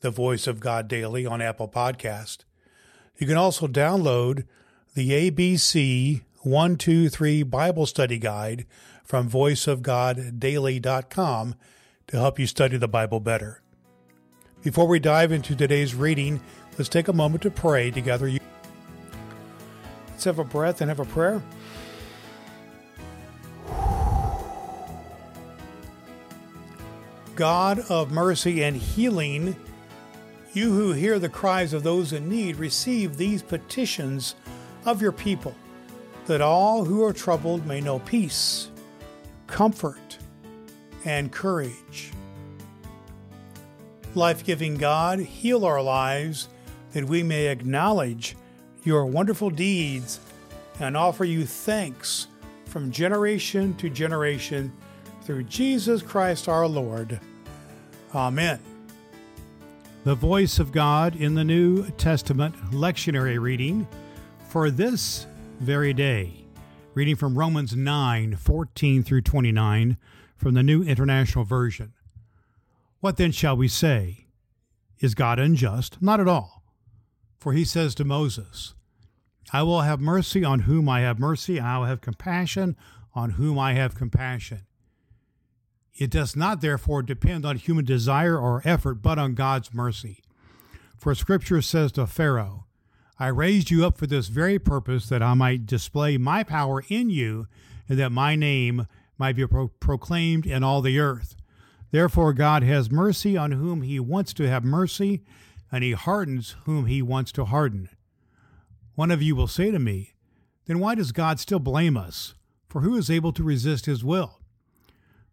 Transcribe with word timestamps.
the 0.00 0.10
Voice 0.10 0.46
of 0.46 0.60
God 0.60 0.88
Daily 0.88 1.26
on 1.26 1.42
Apple 1.42 1.68
Podcast. 1.68 2.44
You 3.18 3.26
can 3.26 3.36
also 3.36 3.66
download 3.66 4.44
the 4.94 5.30
ABC 5.30 6.22
123 6.42 7.42
Bible 7.42 7.86
Study 7.86 8.18
Guide 8.18 8.66
from 9.02 9.30
voiceofgoddaily.com 9.30 11.54
to 12.06 12.16
help 12.16 12.38
you 12.38 12.46
study 12.46 12.76
the 12.76 12.88
Bible 12.88 13.20
better. 13.20 13.60
Before 14.62 14.86
we 14.86 14.98
dive 14.98 15.32
into 15.32 15.54
today's 15.54 15.94
reading, 15.94 16.40
let's 16.78 16.88
take 16.88 17.08
a 17.08 17.12
moment 17.12 17.42
to 17.42 17.50
pray 17.50 17.90
together. 17.90 18.30
Let's 20.10 20.24
have 20.24 20.38
a 20.38 20.44
breath 20.44 20.80
and 20.80 20.88
have 20.88 21.00
a 21.00 21.04
prayer. 21.04 21.42
God 27.34 27.80
of 27.90 28.12
mercy 28.12 28.62
and 28.62 28.76
healing, 28.76 29.56
you 30.56 30.72
who 30.72 30.92
hear 30.92 31.18
the 31.18 31.28
cries 31.28 31.72
of 31.72 31.82
those 31.82 32.12
in 32.12 32.28
need, 32.28 32.56
receive 32.56 33.16
these 33.16 33.42
petitions 33.42 34.34
of 34.84 35.00
your 35.00 35.12
people, 35.12 35.54
that 36.26 36.40
all 36.40 36.84
who 36.84 37.04
are 37.04 37.12
troubled 37.12 37.66
may 37.66 37.80
know 37.80 37.98
peace, 38.00 38.70
comfort, 39.46 40.18
and 41.04 41.32
courage. 41.32 42.12
Life 44.14 44.44
giving 44.44 44.76
God, 44.76 45.18
heal 45.18 45.64
our 45.64 45.82
lives 45.82 46.48
that 46.92 47.04
we 47.04 47.22
may 47.22 47.46
acknowledge 47.46 48.36
your 48.84 49.06
wonderful 49.06 49.50
deeds 49.50 50.20
and 50.80 50.96
offer 50.96 51.24
you 51.24 51.44
thanks 51.44 52.28
from 52.66 52.90
generation 52.90 53.74
to 53.76 53.90
generation 53.90 54.72
through 55.22 55.42
Jesus 55.44 56.02
Christ 56.02 56.48
our 56.48 56.66
Lord. 56.66 57.20
Amen. 58.14 58.73
The 60.04 60.14
voice 60.14 60.58
of 60.58 60.70
God 60.70 61.16
in 61.16 61.34
the 61.34 61.44
New 61.44 61.88
Testament 61.92 62.54
lectionary 62.72 63.40
reading 63.40 63.88
for 64.50 64.70
this 64.70 65.26
very 65.60 65.94
day. 65.94 66.44
Reading 66.92 67.16
from 67.16 67.38
Romans 67.38 67.74
9 67.74 68.36
14 68.36 69.02
through 69.02 69.22
29 69.22 69.96
from 70.36 70.52
the 70.52 70.62
New 70.62 70.82
International 70.82 71.46
Version. 71.46 71.94
What 73.00 73.16
then 73.16 73.32
shall 73.32 73.56
we 73.56 73.66
say? 73.66 74.26
Is 75.00 75.14
God 75.14 75.38
unjust? 75.38 76.02
Not 76.02 76.20
at 76.20 76.28
all. 76.28 76.62
For 77.38 77.54
he 77.54 77.64
says 77.64 77.94
to 77.94 78.04
Moses, 78.04 78.74
I 79.54 79.62
will 79.62 79.80
have 79.80 80.00
mercy 80.02 80.44
on 80.44 80.60
whom 80.60 80.86
I 80.86 81.00
have 81.00 81.18
mercy, 81.18 81.56
and 81.56 81.66
I 81.66 81.78
will 81.78 81.86
have 81.86 82.02
compassion 82.02 82.76
on 83.14 83.30
whom 83.30 83.58
I 83.58 83.72
have 83.72 83.94
compassion. 83.94 84.66
It 85.96 86.10
does 86.10 86.34
not, 86.34 86.60
therefore, 86.60 87.02
depend 87.02 87.44
on 87.44 87.56
human 87.56 87.84
desire 87.84 88.36
or 88.36 88.62
effort, 88.64 88.96
but 88.96 89.18
on 89.18 89.34
God's 89.34 89.72
mercy. 89.72 90.22
For 90.96 91.14
Scripture 91.14 91.62
says 91.62 91.92
to 91.92 92.06
Pharaoh, 92.06 92.66
I 93.18 93.28
raised 93.28 93.70
you 93.70 93.86
up 93.86 93.96
for 93.96 94.08
this 94.08 94.26
very 94.26 94.58
purpose, 94.58 95.08
that 95.08 95.22
I 95.22 95.34
might 95.34 95.66
display 95.66 96.16
my 96.16 96.42
power 96.42 96.82
in 96.88 97.10
you, 97.10 97.46
and 97.88 97.98
that 97.98 98.10
my 98.10 98.34
name 98.34 98.88
might 99.18 99.36
be 99.36 99.46
pro- 99.46 99.68
proclaimed 99.68 100.46
in 100.46 100.64
all 100.64 100.80
the 100.80 100.98
earth. 100.98 101.36
Therefore, 101.92 102.32
God 102.32 102.64
has 102.64 102.90
mercy 102.90 103.36
on 103.36 103.52
whom 103.52 103.82
he 103.82 104.00
wants 104.00 104.34
to 104.34 104.48
have 104.48 104.64
mercy, 104.64 105.22
and 105.70 105.84
he 105.84 105.92
hardens 105.92 106.56
whom 106.64 106.86
he 106.86 107.02
wants 107.02 107.30
to 107.32 107.44
harden. 107.44 107.88
One 108.96 109.12
of 109.12 109.22
you 109.22 109.36
will 109.36 109.46
say 109.46 109.70
to 109.70 109.78
me, 109.78 110.14
Then 110.66 110.80
why 110.80 110.96
does 110.96 111.12
God 111.12 111.38
still 111.38 111.60
blame 111.60 111.96
us? 111.96 112.34
For 112.68 112.80
who 112.80 112.96
is 112.96 113.10
able 113.10 113.32
to 113.34 113.44
resist 113.44 113.86
his 113.86 114.02
will? 114.02 114.40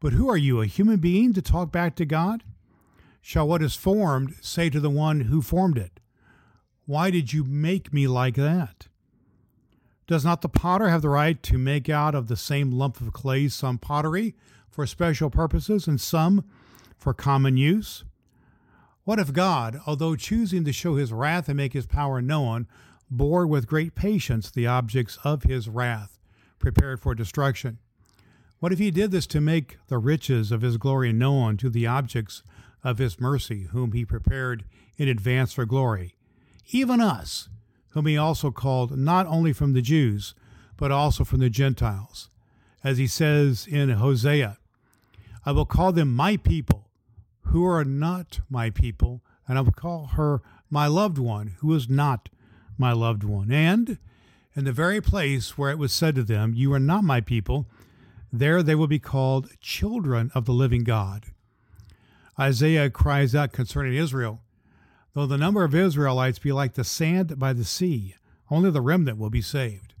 But 0.00 0.14
who 0.14 0.30
are 0.30 0.36
you, 0.36 0.62
a 0.62 0.66
human 0.66 0.96
being, 0.96 1.34
to 1.34 1.42
talk 1.42 1.70
back 1.70 1.94
to 1.96 2.06
God? 2.06 2.42
Shall 3.20 3.46
what 3.46 3.62
is 3.62 3.76
formed 3.76 4.34
say 4.40 4.70
to 4.70 4.80
the 4.80 4.88
one 4.88 5.22
who 5.22 5.42
formed 5.42 5.76
it, 5.76 6.00
Why 6.86 7.10
did 7.10 7.34
you 7.34 7.44
make 7.44 7.92
me 7.92 8.08
like 8.08 8.36
that? 8.36 8.88
Does 10.06 10.24
not 10.24 10.40
the 10.40 10.48
potter 10.48 10.88
have 10.88 11.02
the 11.02 11.10
right 11.10 11.40
to 11.42 11.58
make 11.58 11.88
out 11.88 12.14
of 12.14 12.26
the 12.26 12.36
same 12.36 12.72
lump 12.72 13.00
of 13.00 13.12
clay 13.12 13.48
some 13.48 13.78
pottery 13.78 14.34
for 14.70 14.86
special 14.86 15.28
purposes 15.28 15.86
and 15.86 16.00
some 16.00 16.44
for 16.96 17.12
common 17.12 17.58
use? 17.58 18.04
What 19.04 19.18
if 19.18 19.32
God, 19.32 19.80
although 19.86 20.16
choosing 20.16 20.64
to 20.64 20.72
show 20.72 20.96
his 20.96 21.12
wrath 21.12 21.48
and 21.48 21.58
make 21.58 21.74
his 21.74 21.86
power 21.86 22.22
known, 22.22 22.66
bore 23.10 23.46
with 23.46 23.66
great 23.66 23.94
patience 23.94 24.50
the 24.50 24.66
objects 24.66 25.18
of 25.24 25.42
his 25.42 25.68
wrath, 25.68 26.18
prepared 26.58 27.00
for 27.00 27.14
destruction? 27.14 27.78
What 28.60 28.72
if 28.72 28.78
he 28.78 28.90
did 28.90 29.10
this 29.10 29.26
to 29.28 29.40
make 29.40 29.78
the 29.88 29.96
riches 29.96 30.52
of 30.52 30.60
his 30.60 30.76
glory 30.76 31.14
known 31.14 31.56
to 31.56 31.70
the 31.70 31.86
objects 31.86 32.42
of 32.84 32.98
his 32.98 33.18
mercy, 33.18 33.68
whom 33.72 33.92
he 33.92 34.04
prepared 34.04 34.64
in 34.98 35.08
advance 35.08 35.54
for 35.54 35.64
glory? 35.64 36.14
Even 36.70 37.00
us, 37.00 37.48
whom 37.90 38.04
he 38.04 38.18
also 38.18 38.50
called 38.50 38.98
not 38.98 39.26
only 39.26 39.54
from 39.54 39.72
the 39.72 39.80
Jews, 39.80 40.34
but 40.76 40.92
also 40.92 41.24
from 41.24 41.40
the 41.40 41.48
Gentiles. 41.48 42.28
As 42.84 42.98
he 42.98 43.06
says 43.06 43.66
in 43.66 43.88
Hosea, 43.88 44.58
I 45.46 45.52
will 45.52 45.64
call 45.64 45.92
them 45.92 46.14
my 46.14 46.36
people, 46.36 46.90
who 47.44 47.64
are 47.64 47.84
not 47.84 48.40
my 48.50 48.68
people, 48.68 49.22
and 49.48 49.56
I 49.56 49.62
will 49.62 49.72
call 49.72 50.10
her 50.12 50.42
my 50.68 50.86
loved 50.86 51.16
one, 51.16 51.54
who 51.60 51.74
is 51.74 51.88
not 51.88 52.28
my 52.76 52.92
loved 52.92 53.24
one. 53.24 53.50
And 53.50 53.96
in 54.54 54.64
the 54.64 54.72
very 54.72 55.00
place 55.00 55.56
where 55.56 55.70
it 55.70 55.78
was 55.78 55.94
said 55.94 56.14
to 56.16 56.22
them, 56.22 56.52
You 56.54 56.74
are 56.74 56.78
not 56.78 57.04
my 57.04 57.22
people, 57.22 57.66
there 58.32 58.62
they 58.62 58.74
will 58.74 58.86
be 58.86 58.98
called 58.98 59.58
children 59.60 60.30
of 60.34 60.44
the 60.44 60.52
living 60.52 60.84
God. 60.84 61.26
Isaiah 62.38 62.90
cries 62.90 63.34
out 63.34 63.52
concerning 63.52 63.94
Israel 63.94 64.40
Though 65.12 65.26
the 65.26 65.36
number 65.36 65.64
of 65.64 65.74
Israelites 65.74 66.38
be 66.38 66.52
like 66.52 66.74
the 66.74 66.84
sand 66.84 67.36
by 67.38 67.52
the 67.52 67.64
sea, 67.64 68.14
only 68.48 68.70
the 68.70 68.80
remnant 68.80 69.18
will 69.18 69.30
be 69.30 69.42
saved. 69.42 69.94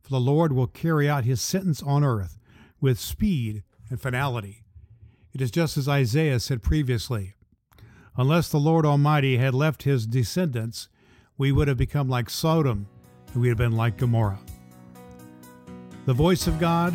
For 0.00 0.10
the 0.10 0.20
Lord 0.20 0.52
will 0.52 0.68
carry 0.68 1.08
out 1.08 1.24
his 1.24 1.40
sentence 1.40 1.82
on 1.82 2.04
earth 2.04 2.38
with 2.80 2.98
speed 2.98 3.64
and 3.90 4.00
finality. 4.00 4.62
It 5.32 5.40
is 5.40 5.50
just 5.50 5.76
as 5.76 5.88
Isaiah 5.88 6.40
said 6.40 6.62
previously 6.62 7.34
Unless 8.16 8.50
the 8.50 8.60
Lord 8.60 8.84
Almighty 8.84 9.38
had 9.38 9.54
left 9.54 9.84
his 9.84 10.06
descendants, 10.06 10.88
we 11.38 11.50
would 11.50 11.66
have 11.66 11.78
become 11.78 12.08
like 12.08 12.28
Sodom, 12.28 12.86
and 13.32 13.36
we 13.36 13.48
would 13.48 13.58
have 13.58 13.70
been 13.70 13.76
like 13.76 13.96
Gomorrah. 13.96 14.38
The 16.04 16.12
voice 16.12 16.46
of 16.46 16.60
God 16.60 16.94